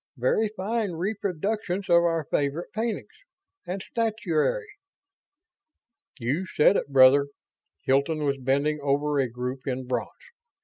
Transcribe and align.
Very 0.17 0.47
fine 0.57 0.93
reproductions 0.93 1.87
of 1.87 1.97
our 1.97 2.23
favorite 2.23 2.71
paintings... 2.73 3.11
and 3.67 3.83
statuary." 3.83 4.65
"You 6.19 6.47
said 6.47 6.75
it, 6.75 6.89
brother." 6.91 7.27
Hilton 7.83 8.23
was 8.23 8.37
bending 8.39 8.79
over 8.81 9.19
a 9.19 9.29
group 9.29 9.67
in 9.67 9.85
bronze. 9.85 10.09